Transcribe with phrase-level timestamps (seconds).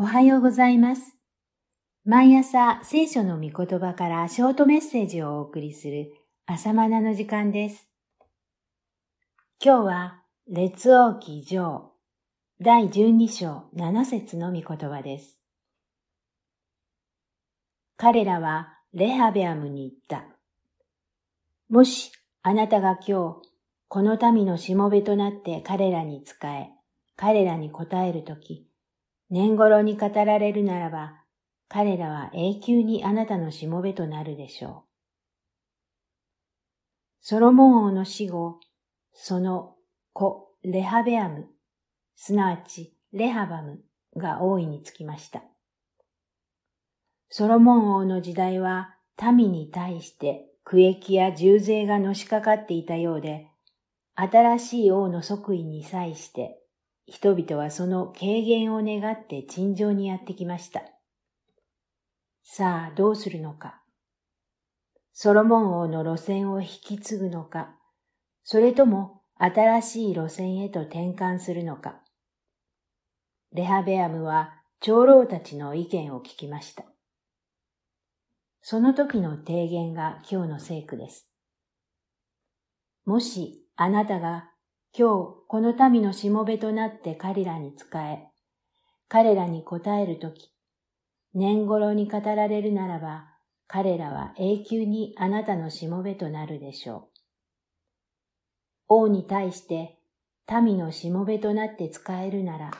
[0.00, 1.16] おはようございます。
[2.04, 6.12] 毎朝聖書の御言葉からショートメッセージをお送りする
[6.46, 7.88] 朝マナの時間です。
[9.60, 11.90] 今日は列王記上
[12.60, 15.40] 第12章7節の御言葉です。
[17.96, 20.28] 彼らはレハベアムに言った。
[21.68, 22.12] もし
[22.44, 23.48] あなたが今日
[23.88, 26.68] この民のしもべとなって彼らに仕え、
[27.16, 28.67] 彼らに答えるとき、
[29.30, 31.22] 年頃に語られるならば、
[31.68, 34.88] 彼らは永久にあなたのしもべとなるでしょう。
[37.20, 38.58] ソロモン王の死後、
[39.12, 39.74] その
[40.14, 41.48] 子レハベアム、
[42.16, 43.80] すなわちレハバム
[44.16, 45.42] が王位につきました。
[47.28, 53.46] ソロモン王の時代は民に対して区役や重税がのしかかっていたようで、
[54.14, 56.58] 新しい王の即位に際して
[57.10, 60.82] 人々はその軽減を願って陳情にやってきました。
[62.42, 63.82] さあ、どうするのか。
[65.14, 67.74] ソロモン王の路線を引き継ぐのか、
[68.44, 72.02] それとも新しい路線へと転換するのか。
[73.52, 76.84] レハベアムは長老たちの意見を聞きました。
[78.60, 81.26] その時の提言が今日の聖句です。
[83.06, 84.50] もしあなたが
[84.98, 88.26] 今日この民のしもべとなって彼らに仕え、
[89.08, 90.50] 彼らに答えるとき、
[91.34, 93.28] 年頃に語られるならば、
[93.68, 97.02] 彼らは永久にあなたのしもべとなるでしょう。
[98.88, 100.00] 王に対して
[100.50, 102.72] 民のしもべとなって使えるなら、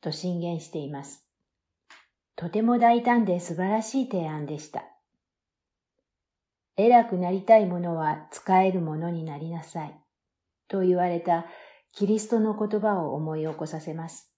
[0.00, 1.26] と進言しています。
[2.34, 4.84] とても大胆で素晴らしい提案でした。
[6.78, 9.94] 偉くなりたい者は使えるものになりなさい。
[10.68, 11.46] と言われた
[11.92, 14.32] キリストの言葉を思い起こさせます。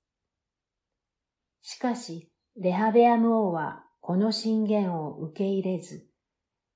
[1.63, 6.07] しかし、レハベアム王はこの進言を受け入れず、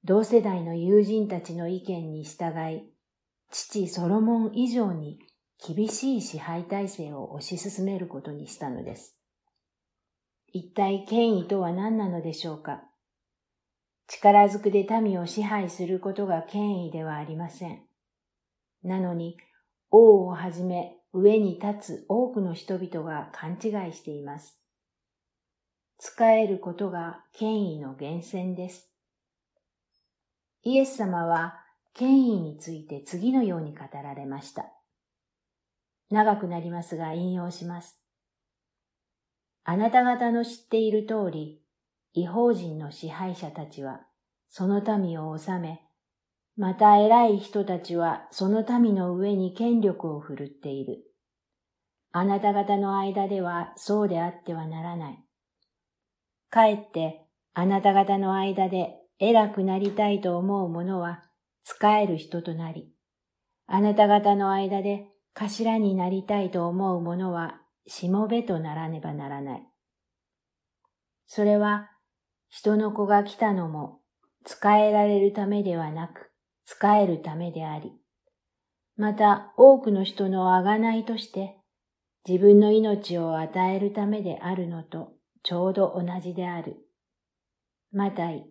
[0.04, 2.82] 同世代の友人たちの意見に従い、
[3.50, 5.18] 父ソロモン以上に
[5.66, 9.16] 厳しい支配体制を推し進めることにしたのです。
[10.52, 12.82] 一体権威とは何なのでしょうか？
[14.06, 17.82] 力ずくで民を支配することが権威ではありません。
[18.82, 19.38] なのに、
[19.96, 24.58] 王をはじめ上に立つ多くの人々が勘違いしています。
[25.98, 28.90] 使えることが権威の源泉です。
[30.64, 31.60] イエス様は
[31.94, 34.64] 権威について次のように語られました。
[36.10, 38.00] 長くなりますが引用します。
[39.62, 41.62] あなた方の知っている通り、
[42.14, 44.00] 違法人の支配者たちは
[44.48, 45.83] その民を治め、
[46.56, 51.02] また偉い人たちはその民の上に権力を振るっている。
[52.12, 55.18] あなた方の間ではそうであってはならない。
[56.50, 61.24] かえってあなた方の間で偉くなりたいと思う者は
[61.64, 62.92] 使える人となり、
[63.66, 69.62] あなた方の間で頭になりたいと思う者はしもべとならねばならない。
[71.26, 71.90] それは
[72.48, 73.98] 人の子が来たのも
[74.44, 76.30] 使えられるためではなく、
[76.64, 77.92] 使えるためであり、
[78.96, 81.56] また多くの人の贖いとして
[82.26, 86.76] 自分の命を与えるためであるのとちょうど同じである。
[87.92, 88.46] マタイ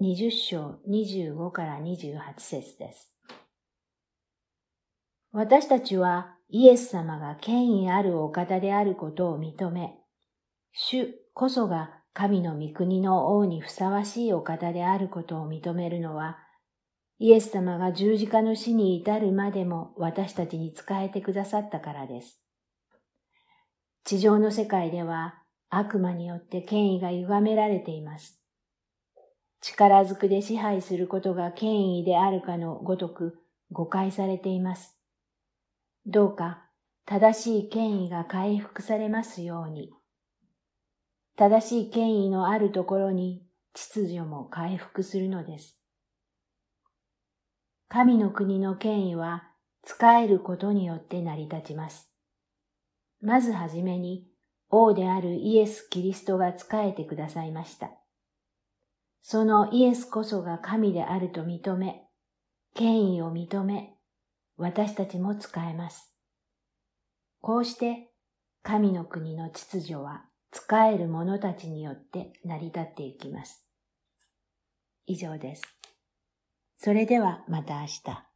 [0.00, 3.10] 20章25から28節です。
[5.32, 9.94] 私たちはイエス様が権威あるお方であることを認め、
[10.72, 16.38] 主こそが神の御国の王にふさわしいお方であることを認めるのは、
[17.22, 22.40] イエス様が十字架の死に至るまでも私たちに仕えてくださったからです。
[24.04, 25.34] 地上の世界では
[25.68, 28.40] 悪魔によって権威が歪められています。
[29.60, 33.38] 力ずくで支配することが権威であるかのごとく
[33.70, 34.96] 誤解されています。
[36.06, 36.64] どうか
[37.04, 39.90] 正しい権威が回復されますように。
[41.36, 43.42] 正しい権威のあるところに
[43.74, 45.79] 秩序も回復するのです。
[47.92, 49.48] 神の国の権威は
[49.82, 52.08] 使えることによって成り立ちます。
[53.20, 54.28] まずはじめに
[54.70, 57.90] 王であるイエス・キリストが仕えてくださいました。
[59.22, 62.04] そのイエスこそが神であると認め、
[62.76, 63.96] 権威を認め、
[64.56, 66.14] 私たちも使えます。
[67.40, 68.12] こうして
[68.62, 73.64] 神の国の秩序は使える者たちによって成り立っていきます。
[75.06, 75.79] 以上です。
[76.82, 78.29] それではまた明日。